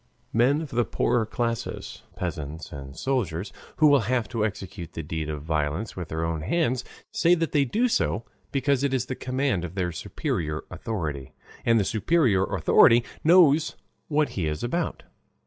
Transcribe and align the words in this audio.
Men 0.33 0.61
of 0.63 0.71
the 0.71 0.83
poorer 0.83 1.27
class, 1.27 2.01
peasants 2.15 2.71
and 2.71 2.97
soldiers, 2.97 3.53
who 3.75 3.85
will 3.85 3.99
have 4.09 4.27
to 4.29 4.43
execute 4.43 4.93
the 4.93 5.03
deed 5.03 5.29
of 5.29 5.43
violence 5.43 5.95
with 5.95 6.07
their 6.07 6.25
own 6.25 6.41
hands, 6.41 6.83
say 7.11 7.35
that 7.35 7.51
they 7.51 7.65
do 7.65 7.87
so 7.87 8.25
because 8.51 8.83
it 8.83 8.95
is 8.95 9.05
the 9.05 9.13
command 9.13 9.63
of 9.63 9.75
their 9.75 9.91
superior 9.91 10.63
authority, 10.71 11.35
and 11.63 11.79
the 11.79 11.85
superior 11.85 12.43
authority 12.45 13.03
knows 13.23 13.75
what 14.07 14.29
he 14.29 14.47
is 14.47 14.63
about. 14.63 15.03